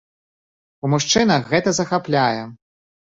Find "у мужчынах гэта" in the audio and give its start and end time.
0.87-1.69